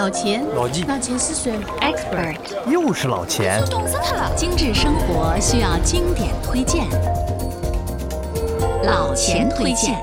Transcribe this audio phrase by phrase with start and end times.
[0.00, 3.62] 老钱，老纪，老钱是谁？Expert，又是老钱。
[3.66, 4.34] 懂死他了！
[4.34, 6.88] 精致生活需要经典推荐，
[8.82, 10.02] 老钱推荐。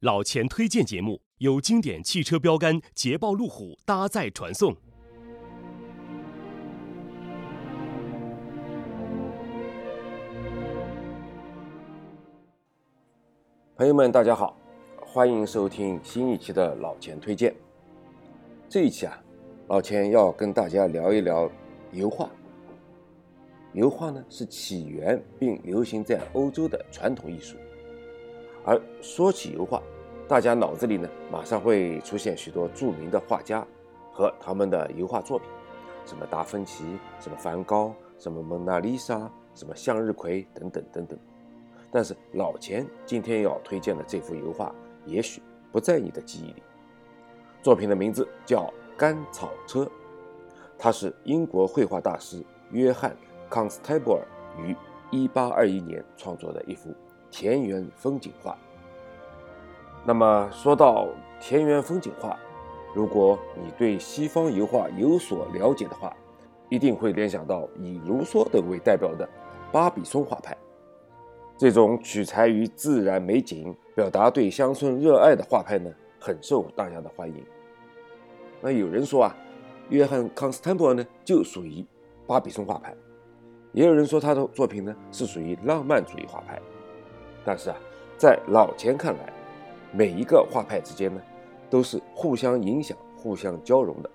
[0.00, 4.74] 老钱推荐节目由经典汽车标杆捷豹路虎搭载传送。
[13.76, 14.56] 朋友们，大家好，
[14.98, 17.54] 欢迎收听新一期的老钱推荐。
[18.76, 19.18] 这一期啊，
[19.68, 21.50] 老钱要跟大家聊一聊
[21.92, 22.28] 油画。
[23.72, 27.56] 油画呢是起源并流行在欧洲的传统艺术。
[28.66, 29.82] 而说起油画，
[30.28, 33.66] 大家脑子里呢马上会出现许多著名的画家
[34.12, 35.48] 和他们的油画作品，
[36.04, 36.84] 什么达芬奇、
[37.18, 41.18] 什么梵高、什么蒙娜丽莎、什么向日葵等等等等。
[41.90, 44.70] 但是老钱今天要推荐的这幅油画，
[45.06, 45.40] 也许
[45.72, 46.62] 不在你的记忆里。
[47.66, 48.60] 作品的名字叫
[48.96, 49.80] 《甘草车》，
[50.78, 53.10] 它是英国绘画大师约翰·
[53.50, 54.24] 康斯泰布尔
[54.56, 54.72] 于
[55.10, 56.94] 1821年创作的一幅
[57.28, 58.56] 田园风景画。
[60.04, 61.08] 那么说到
[61.40, 62.38] 田园风景画，
[62.94, 66.16] 如果你对西方油画有所了解的话，
[66.68, 69.28] 一定会联想到以卢梭等为代表的
[69.72, 70.56] 巴比松画派。
[71.58, 77.44] 这种取材于自然美景、表达对乡村热爱的画派呢，很受大家的欢迎。
[78.66, 79.36] 那有人说啊，
[79.90, 81.86] 约翰·康斯坦布尔呢就属于
[82.26, 82.92] 巴比松画派，
[83.70, 86.60] 也有人说他的作品呢是属于浪漫主义画派。
[87.44, 87.76] 但是啊，
[88.18, 89.32] 在老钱看来，
[89.92, 91.22] 每一个画派之间呢
[91.70, 94.10] 都是互相影响、互相交融的，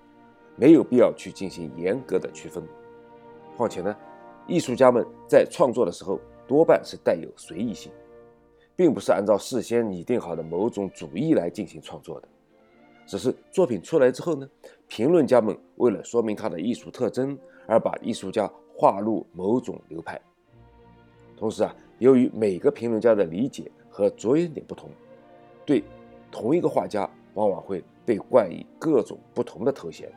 [0.54, 2.62] 没有必要去进行严格的区分。
[3.56, 3.96] 况且呢，
[4.46, 7.90] 艺术家们在创作的时候多半是带有随意性，
[8.76, 12.28] 并不是按照事先拟定好的某种主义来进行创作的。
[13.06, 14.48] 只是作品出来之后呢，
[14.88, 20.20] 评论家们为了说明它的艺术特征，而把艺术家划入某种流派。
[21.36, 24.88] 同时啊，由于每个评论家的理解和着眼点不同，
[25.66, 25.82] 对
[26.30, 30.10] 同一个画家往往会被冠以各种不同的头衔。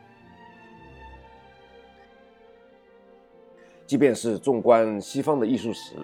[3.86, 5.94] 即便是纵观西方的艺术史，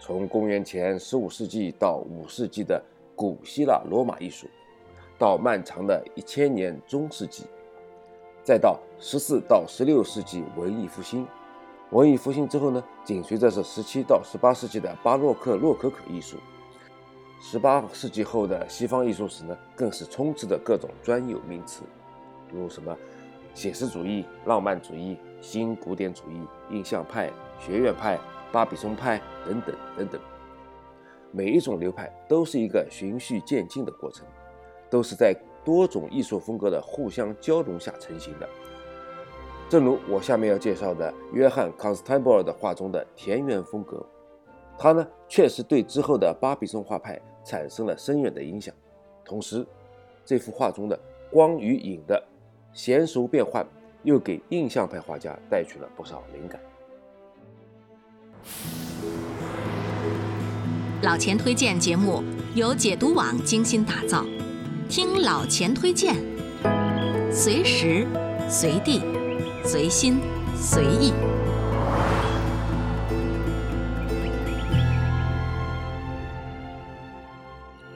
[0.00, 2.82] 从公元前十五世纪到五世纪的
[3.14, 4.48] 古希腊罗马艺术。
[5.22, 7.44] 到漫长的一千年中世纪，
[8.42, 11.24] 再到十四到十六世纪文艺复兴，
[11.90, 16.38] 文艺复兴之后呢，紧随着是十七到十八世纪的巴洛克洛可可艺术。
[17.40, 21.84] 十八世纪后的西方艺术史呢，更是充斥着各种专有名词，
[22.50, 22.92] 如什么
[23.54, 28.18] 写实主义、浪漫主义、新古典主义、印象派、学院派、
[28.50, 30.20] 巴比松派等等等等。
[31.30, 34.26] 每一种流派都是一个循序渐进的过程。
[34.92, 38.46] 都是在多种艺术风格的互相交融下成型的。
[39.70, 44.04] 正如我下面要介绍的约翰·康斯坦布尔的画中的田园风格，
[44.76, 48.74] 他呢确实对之后的巴比松画派产生了深远的影响。
[49.24, 49.66] 同时，
[50.26, 52.22] 这幅画中的光与影的
[52.74, 53.66] 娴熟变换，
[54.02, 56.60] 又给印象派画家带去了不少灵感。
[61.02, 62.22] 老钱推荐节目
[62.54, 64.22] 由解读网精心打造。
[64.94, 66.14] 听老钱推荐，
[67.32, 68.06] 随时
[68.46, 69.00] 随地
[69.64, 70.20] 随心
[70.54, 71.14] 随意。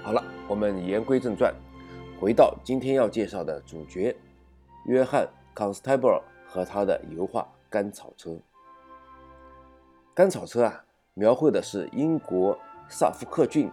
[0.02, 1.54] 好了，我们言归正传，
[2.18, 4.16] 回到今天要介绍的主角——
[4.88, 5.24] 约翰·
[5.54, 6.18] 康斯泰布尔
[6.48, 8.30] 和他的油画《甘草车》。
[10.14, 10.82] 《甘草车》啊，
[11.12, 12.58] 描绘的是英国
[12.88, 13.70] 萨福克郡。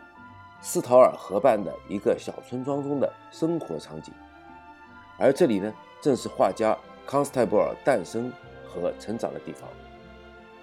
[0.65, 4.13] 斯陶尔河畔的一个小村庄中的生活场景，
[5.19, 6.75] 而这里呢，正是画家
[7.05, 8.31] 康斯泰布尔诞生
[8.65, 9.69] 和成长的地方。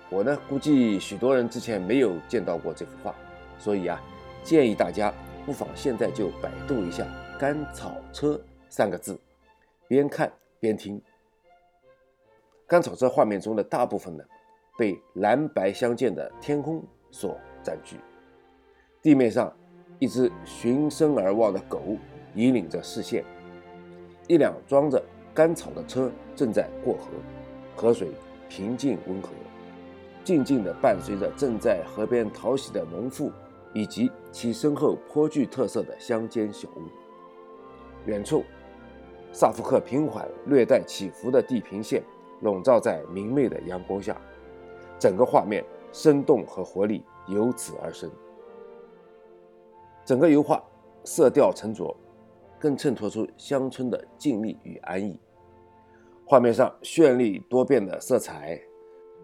[0.08, 3.14] 我呢，估计许多人之前没有见到过这幅画，
[3.58, 4.00] 所以啊，
[4.42, 5.12] 建议大家
[5.44, 7.06] 不妨现在就百度一下
[7.38, 8.40] “甘草车”
[8.70, 9.20] 三个字，
[9.86, 11.00] 边看边听。
[12.66, 14.24] 甘草车画面中的大部分呢，
[14.78, 18.00] 被蓝白相间的天空所占据，
[19.02, 19.54] 地面上。
[20.00, 21.82] 一只循声而望的狗
[22.34, 23.22] 引领着视线，
[24.26, 25.00] 一辆装着
[25.34, 27.10] 干草的车正在过河，
[27.76, 28.08] 河水
[28.48, 29.28] 平静温和，
[30.24, 33.30] 静静地伴随着正在河边淘洗的农妇
[33.74, 36.82] 以及其身后颇具特色的乡间小屋。
[38.06, 38.42] 远处，
[39.32, 42.02] 萨福克平缓、略带起伏的地平线
[42.40, 44.18] 笼罩在明媚的阳光下，
[44.98, 45.62] 整个画面
[45.92, 48.10] 生动和活力由此而生。
[50.10, 50.60] 整个油画
[51.04, 51.96] 色调沉着，
[52.58, 55.16] 更衬托出乡村的静谧与安逸。
[56.26, 58.60] 画面上绚丽多变的色彩、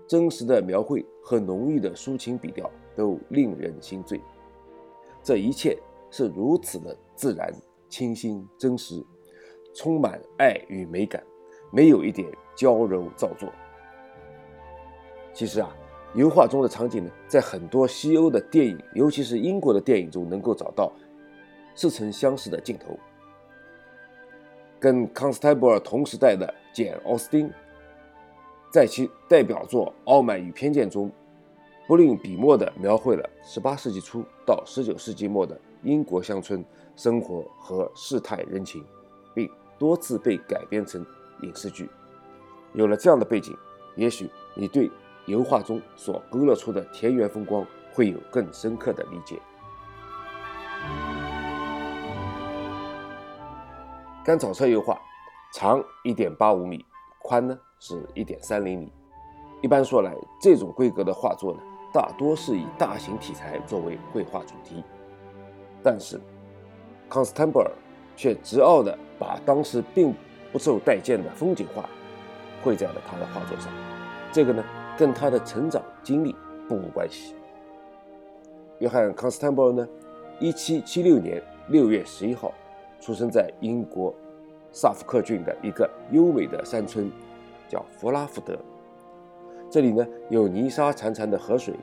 [0.07, 4.21] 真实的描绘和浓郁的抒情笔调都令人心醉。
[5.25, 5.77] 这一切
[6.09, 7.53] 是如此的自然、
[7.89, 9.05] 清新、真实，
[9.75, 11.21] 充满爱与美感，
[11.73, 13.53] 没有一点娇柔造作。
[15.35, 15.77] 其实啊，
[16.17, 20.91] 油画中的场景呢，在很多西欧的电影，尤其是英国的电影中，能够找到
[21.75, 22.99] 似曾相识的镜头。
[24.81, 27.51] 跟康斯泰博尔同时代的简·奥斯汀，
[28.71, 31.13] 在其代表作《傲慢与偏见》中，
[31.87, 36.65] 不吝笔墨地描绘了18世纪初到19世纪末的英国乡村
[36.97, 38.83] 生活和世态人情，
[39.35, 39.47] 并
[39.79, 41.05] 多次被改编成
[41.43, 41.91] 影视剧。
[42.73, 43.55] 有了这样的背景，
[43.97, 44.91] 也许你对
[45.27, 49.41] 油画中所勾勒出的田园风光会有更深刻的理解。
[54.25, 55.01] 甘草车油画
[55.53, 56.85] 长一点八五米，
[57.23, 58.93] 宽呢是一点三厘米。
[59.63, 61.61] 一般说来，这种规格的画作呢，
[61.93, 64.85] 大多是以大型题材作为绘画主题。
[65.83, 66.21] 但是，
[67.09, 67.71] 康斯坦布尔
[68.17, 70.13] 却执拗地把当时并
[70.53, 71.89] 不受待见的风景画
[72.63, 73.73] 绘在了他的画作上。
[74.33, 74.65] 这个呢，
[74.97, 76.35] 跟他的成长经历
[76.69, 77.35] 不无关系。
[78.79, 79.89] 约翰·康斯坦布呢，
[80.41, 82.53] 一七七六年六月十一号。
[82.99, 84.13] 出生在英国
[84.73, 87.13] 萨福克郡的一个优美的山村，
[87.69, 88.59] 叫弗拉福德。
[89.71, 91.75] 这里呢有泥沙潺潺的河水、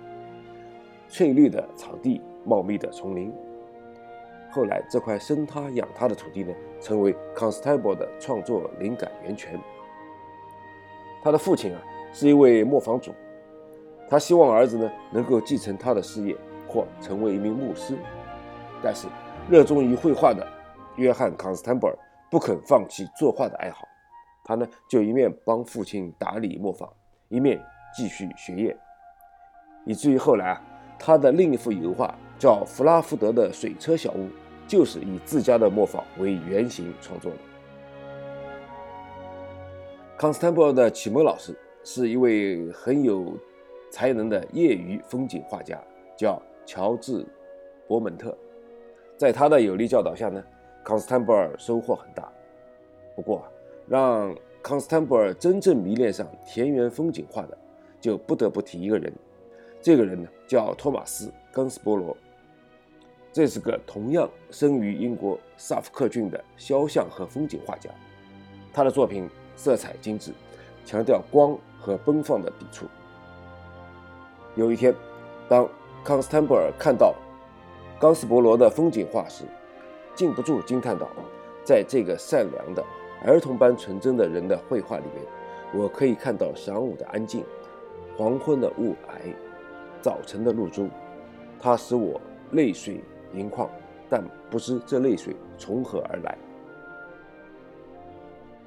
[1.08, 3.32] 翠绿的草地、茂密的丛林。
[4.50, 9.58] 后来，这块生他养他的土地呢，成为康斯泰博的创作灵感源泉。
[11.24, 11.82] 他的父亲啊
[12.14, 13.12] 是一位磨坊主，
[14.08, 16.34] 他希望儿子呢能够继承他的事业
[16.68, 17.98] 或成为一名牧师，
[18.82, 19.08] 但是
[19.50, 20.48] 热衷于绘画的。
[20.96, 21.98] 约翰·康斯坦布尔
[22.30, 23.88] 不肯放弃作画的爱好，
[24.44, 26.88] 他呢就一面帮父亲打理磨坊，
[27.30, 27.60] 一面
[27.98, 28.78] 继续学业，
[29.86, 30.62] 以至于后来啊，
[31.00, 34.20] 他的另一幅油画叫《弗拉福德的水车小屋》，
[34.68, 37.38] 就是以自家的磨坊为原型创作的。
[40.16, 43.38] 康斯坦布尔的启蒙老师是一位很有
[43.92, 45.80] 才能的业余风景画家，
[46.18, 47.24] 叫乔治·
[47.88, 48.36] 伯蒙特，
[49.18, 50.44] 在他的有力教导下呢。
[50.84, 52.30] 康斯坦布尔收获很大，
[53.16, 53.48] 不过
[53.88, 57.58] 让康斯坦布尔真正迷恋上田园风景画的，
[58.02, 59.14] 就不得不提一个人。
[59.82, 62.18] 这个人呢，叫托马斯·冈斯波罗。
[63.32, 67.90] 这是个同样生于英国萨福克郡的肖像和风景画家。
[68.74, 70.34] 他的作品色彩精致，
[70.86, 72.86] 强调光和奔放的笔触。
[74.56, 74.94] 有一天，
[75.50, 75.68] 当
[76.04, 77.14] 康斯坦布尔看到
[78.00, 79.46] 冈斯伯罗的风景画时，
[80.14, 81.08] 禁不住惊叹道
[81.66, 82.84] ：“在这个善良的、
[83.26, 85.24] 儿童般纯真的人的绘画里面，
[85.74, 87.44] 我可以看到晌午的安静、
[88.16, 89.34] 黄昏的雾霭、
[90.02, 90.88] 早晨的露珠。
[91.60, 92.22] 它使我
[92.52, 93.02] 泪水
[93.34, 93.70] 盈眶，
[94.10, 96.38] 但不知这泪水从何而来。”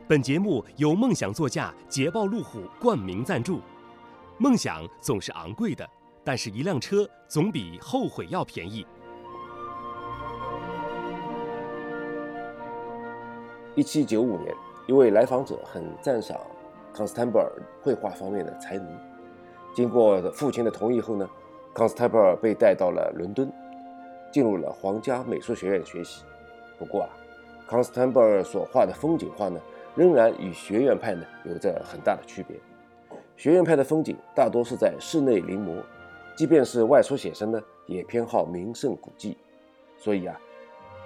[0.08, 3.60] 本节目由梦想座驾捷豹路虎冠名赞助。
[4.38, 5.84] 梦想总是昂贵的，
[6.22, 8.86] 但是一辆车总比后悔要便宜。
[13.74, 14.54] 一七九五年，
[14.86, 16.38] 一位来访者很赞赏
[16.94, 17.50] 康斯坦布尔
[17.82, 18.86] 绘画方面的才能。
[19.74, 21.28] 经过父亲的同意后呢，
[21.74, 23.52] 康斯坦布尔被带到了伦敦，
[24.32, 26.22] 进入了皇家美术学院学习。
[26.78, 27.10] 不过啊，
[27.66, 29.58] 康斯坦布尔所画的风景画呢，
[29.96, 32.56] 仍然与学院派呢有着很大的区别。
[33.36, 35.82] 学院派的风景大多是在室内临摹，
[36.36, 39.36] 即便是外出写生呢，也偏好名胜古迹。
[39.98, 40.38] 所以啊。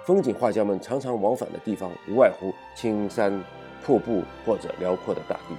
[0.03, 3.39] 风景画家们常常往返的地方，无外乎青山、
[3.85, 5.55] 瀑布或者辽阔的大地。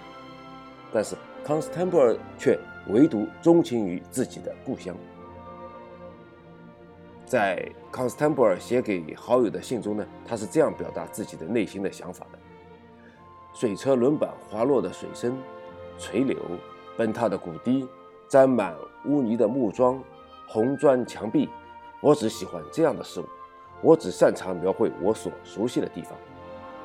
[0.93, 2.59] 但是康斯坦布尔却
[2.89, 4.97] 唯独钟情于自己的故乡。
[7.25, 12.39] 在康斯坦布尔写给好友的信中呢，他是这样表达自己的内心的想法的：
[13.53, 15.37] 水车轮板滑落的水声、
[15.99, 16.37] 垂柳、
[16.97, 17.87] 奔踏的谷堤、
[18.29, 20.03] 沾满污泥的木桩、
[20.49, 21.49] 红砖墙壁，
[22.01, 23.25] 我只喜欢这样的事物。
[23.83, 26.13] 我只擅长描绘我所熟悉的地方，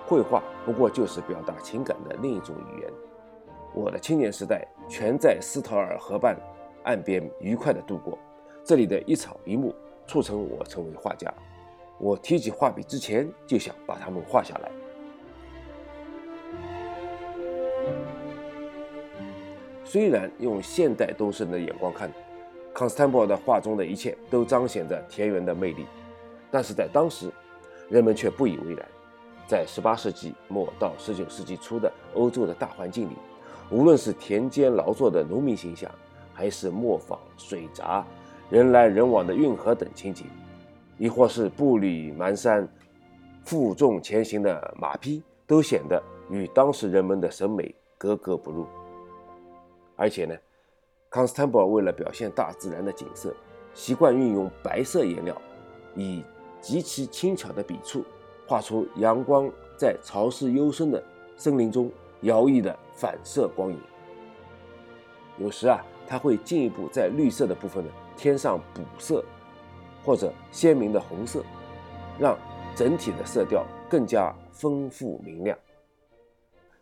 [0.07, 2.91] 绘画不过就是表达情感的另一种语言。
[3.73, 6.35] 我的青年时代全在斯陶尔河畔
[6.83, 8.17] 岸边愉快地度过，
[8.63, 9.75] 这里的一草一木
[10.07, 11.31] 促成我成为画家。
[11.99, 14.71] 我提起画笔之前就想把它们画下来。
[19.89, 22.11] 虽然用现代都市人的眼光看，
[22.73, 25.85] 康斯坦布尔的画中的一切都彰显着田园的魅力。
[26.51, 27.31] 但是在当时，
[27.89, 28.85] 人们却不以为然。
[29.47, 33.13] 在18世纪末到19世纪初的欧洲的大环境里，
[33.71, 35.89] 无论是田间劳作的农民形象，
[36.33, 38.05] 还是磨坊、水闸、
[38.49, 40.25] 人来人往的运河等情景，
[40.97, 42.67] 亦或是步履蹒跚、
[43.45, 48.67] 负重前行的马匹，都显得与当时人们的审美格格不入。
[49.97, 50.33] 而且呢，
[51.09, 53.35] 康斯坦布尔为了表现大自然的景色，
[53.73, 55.35] 习惯运用白色颜料，
[55.95, 56.23] 以
[56.61, 58.05] 极其轻巧的笔触。
[58.47, 61.03] 画出阳光在潮湿幽深的
[61.35, 63.77] 森林中摇曳的反射光影。
[65.37, 69.21] 有时啊，他会进一步在绿色的部分呢添上补色，
[70.05, 71.43] 或者鲜明的红色，
[72.17, 72.37] 让
[72.73, 75.57] 整体的色调更加丰富明亮。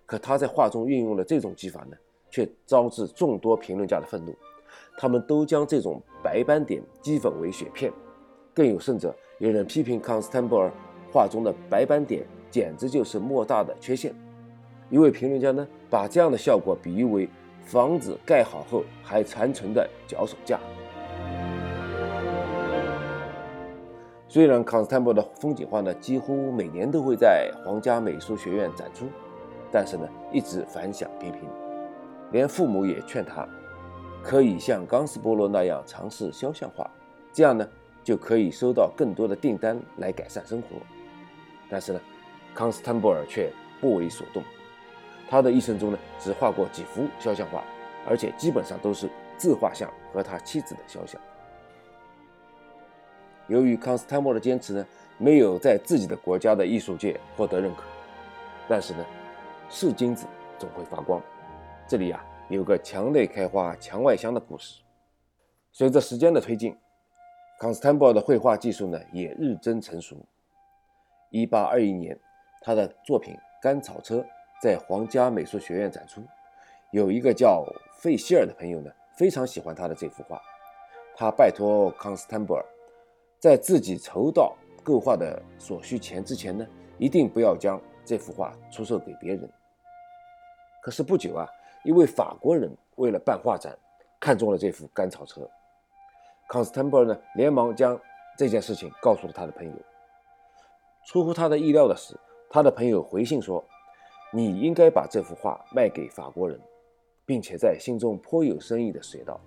[0.06, 1.98] 可他在画中运用了这种技法呢，
[2.36, 4.36] 却招致众多评论家的愤怒。
[4.98, 7.90] 他们都将这种白斑点讥讽为雪片，
[8.54, 10.70] 更有甚者，有人批评康斯坦布尔。
[11.14, 14.14] 画中的白斑点简直就是莫大的缺陷。
[14.90, 17.30] 一位评论家呢，把这样的效果比喻为
[17.64, 20.60] 房子盖好后还残存的脚手架。
[24.28, 29.06] 虽然康斯坦布的风景画呢，几乎每年都会在皇家美术学院展出，
[29.72, 31.65] 但是呢，一直反响平平。
[32.36, 33.48] 连父母也劝他，
[34.22, 36.86] 可以像冈斯波罗那样尝试肖像画，
[37.32, 37.66] 这样呢，
[38.04, 40.68] 就可以收到更多的订单来改善生活。
[41.70, 42.02] 但是呢，
[42.54, 43.50] 康斯坦布尔却
[43.80, 44.44] 不为所动。
[45.30, 47.64] 他的一生中呢，只画过几幅肖像画，
[48.06, 51.22] 而且基本上都是自画像和他妻子的肖像。
[53.48, 54.86] 由于康斯坦布尔的坚持呢，
[55.18, 57.84] 没有在自己的国家的艺术界获得认可。
[58.68, 59.06] 但是呢，
[59.70, 60.26] 是金子
[60.60, 61.22] 总会发光。
[61.88, 64.82] 这里呀，有个墙内开花墙外香的故事。
[65.72, 66.76] 随着时间的推进，
[67.60, 70.18] 康斯坦布尔的绘画技术呢，也日臻成熟。
[71.30, 72.20] 一八二一年，
[72.60, 74.18] 他的作品《甘草车》
[74.60, 76.24] 在皇家美术学院展出。
[76.92, 77.64] 有一个叫
[78.00, 80.42] 费希尔的朋友呢，非常喜欢他的这幅画。
[81.16, 82.66] 他拜托康斯坦布尔，
[83.38, 86.66] 在自己筹到购画的所需钱之前呢，
[86.98, 89.48] 一定不要将这幅画出售给别人。
[90.82, 91.48] 可是不久啊，
[91.86, 93.78] 一位法国人为了办画展，
[94.20, 95.48] 看中了这幅甘草车。
[96.50, 98.00] 康斯坦布尔呢，连忙将
[98.36, 99.74] 这件事情告诉了他的朋友。
[101.06, 103.64] 出乎他的意料的是，他的朋友回信说
[104.34, 106.60] ：“你应该把这幅画卖给法国人，
[107.24, 109.40] 并且在心中颇有深意的写道：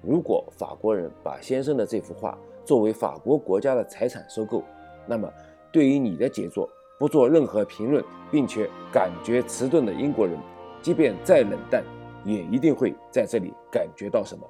[0.00, 4.62] 如果法国人把先生的这幅画作为法国国家的财产收购，
[5.06, 5.30] 那么
[5.70, 6.66] 对于你的杰作
[6.98, 10.38] 不做任何评论，并且感觉迟钝的英国人，
[10.84, 11.82] 即便再冷淡，
[12.26, 14.46] 也一定会在这里感觉到什么。”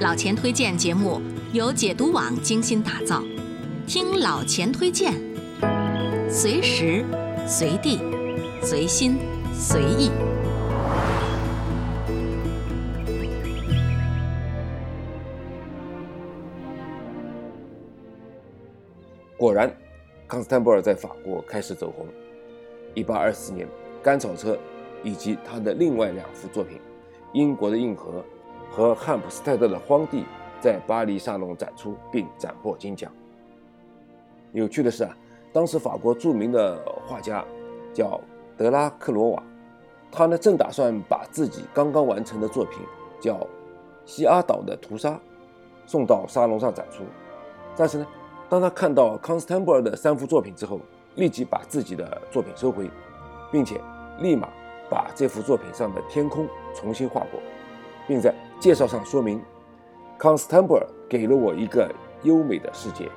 [0.00, 1.22] 老钱推荐节目
[1.52, 3.22] 由解读网精心打造，
[3.86, 5.14] 听老钱推荐，
[6.28, 7.04] 随时
[7.46, 8.00] 随地
[8.60, 9.16] 随心
[9.54, 10.10] 随意。
[19.36, 19.72] 果然，
[20.32, 22.06] 康斯坦布尔在法国开始走红。
[22.94, 23.66] 一八二四年，
[24.02, 24.54] 《甘草车》
[25.02, 26.78] 以及他的另外两幅作品
[27.34, 28.20] 《英国的运河》。
[28.70, 30.24] 和汉普斯泰德的荒地
[30.58, 33.12] 在巴黎沙龙展出并斩获金奖。
[34.52, 35.14] 有趣的是啊，
[35.52, 37.44] 当时法国著名的画家
[37.92, 38.18] 叫
[38.56, 39.42] 德拉克罗瓦，
[40.10, 42.78] 他呢正打算把自己刚刚完成的作品
[43.20, 43.34] 叫
[44.06, 45.10] 《西阿岛的屠杀》
[45.84, 47.02] 送到沙龙上展出，
[47.76, 48.06] 但是呢，
[48.52, 50.78] 当他看到康斯坦布尔的三幅作品之后，
[51.14, 52.90] 立即把自己的作品收回，
[53.50, 53.80] 并且
[54.20, 54.46] 立马
[54.90, 57.40] 把这幅作品上的天空重新画过。
[58.06, 59.40] 并在介绍上说明，
[60.18, 61.90] 康斯坦布尔给了我一个
[62.24, 63.08] 优美的世界。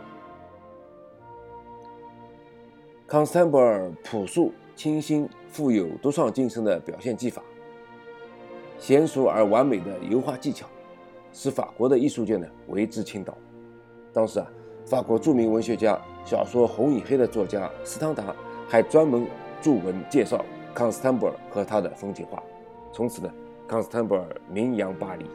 [3.05, 7.43] 康斯坦布尔朴素、清新、富有独创精神的表现技法，
[8.79, 10.65] 娴熟而完美的油画技巧，
[11.33, 13.37] 使法国的艺术界呢为之倾倒。
[14.13, 14.47] 当时啊，
[14.85, 18.35] 法国著名文学家、小说《红与黑》的作家斯汤达
[18.69, 19.27] 还专门
[19.61, 22.41] 著文介绍康斯坦布尔和他的风景画。
[22.93, 23.31] 从此呢。
[23.67, 25.25] 康斯坦布尔名扬巴黎，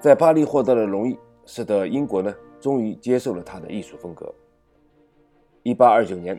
[0.00, 4.34] 在巴黎获得了荣誉，使得英国呢终于接受了他的艺术风格。
[5.62, 6.36] 一八二九年，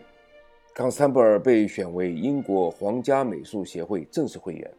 [0.76, 4.70] 康斯坦布尔被选为英国皇家美术协会正式会员。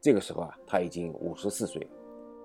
[0.00, 1.86] 这个时候啊，他已经五十四岁，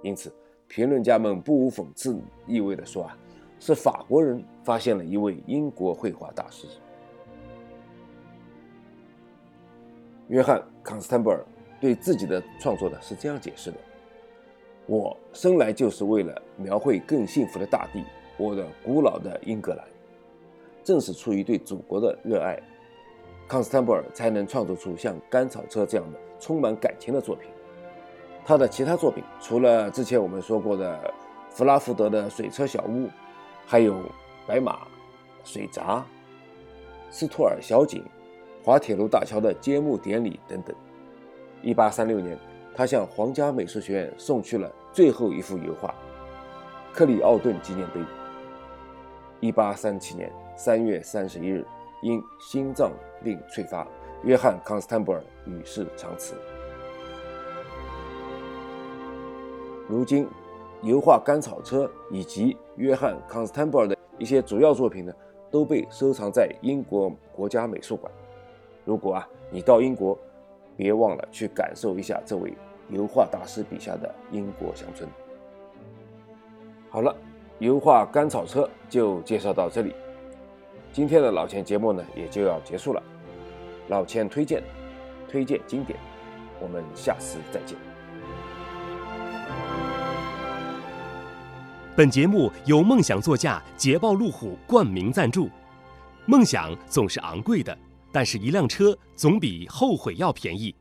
[0.04, 0.30] 因此
[0.70, 3.18] 评论家们不无讽刺意味地说啊，
[3.60, 6.68] 是法国人发现了一位英国绘画大师。
[10.28, 11.44] 约翰·康斯坦布尔
[11.82, 13.78] 对自己的创作呢是这样解释的：
[14.86, 18.04] 我生来就是为了描绘更幸福的大地，
[18.38, 19.84] 我的古老的英格兰。
[20.84, 22.62] 正是出于对祖国的热爱，
[23.48, 27.50] 康斯坦布尔才能创作出像《甘草车》这样的充满感情的作品。
[28.50, 31.14] 他的其他作品，除了之前我们说过的
[31.52, 33.06] 弗拉福德的《水车小屋》，
[33.64, 33.94] 还有
[34.48, 34.74] 《白马》
[35.44, 35.98] 《水闸》、
[37.12, 38.04] 斯托尔小景、
[38.64, 40.76] 滑铁卢大桥的揭幕典礼等等。
[41.62, 42.40] 1836年，
[42.74, 45.94] 他向皇家美术学院送去了最后一幅油画——
[46.92, 48.02] 克里奥顿纪念碑。
[49.48, 51.66] 1837年3月31日，
[52.02, 52.92] 因心脏
[53.24, 53.88] 病猝发，
[54.24, 56.34] 约翰·康斯坦布尔与世长辞。
[59.92, 60.28] 如今，
[60.84, 65.12] 油画《甘草车》以及约翰·康斯坦布尔的一些主要作品呢，
[65.50, 68.12] 都被收藏在英国国家美术馆。
[68.86, 70.16] 如果啊，你到英国，
[70.78, 72.54] 别忘了去感受一下这位
[72.90, 75.10] 油画大师笔下的英国乡村。
[76.92, 77.16] 好了，
[77.58, 79.96] 油画《甘草车》就介绍到这里，
[80.94, 83.02] 今天的老钱节目呢也就要结束了。
[83.88, 84.62] 老钱推荐，
[85.28, 85.98] 推荐经典，
[86.62, 87.89] 我们下次再见。
[91.96, 95.50] 本节目由梦想座驾捷豹路虎冠名赞助。
[96.26, 97.78] 梦想总是昂贵的，
[98.12, 100.74] 但是一辆车总比后悔药便宜。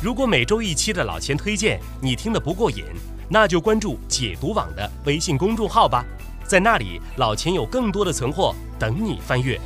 [0.00, 2.84] 如果每周一期的老钱推荐你听得不过瘾，
[3.28, 6.04] 那就关注解读网的微信公众号吧，
[6.44, 9.58] 在那里老钱有更多的存货等你翻阅。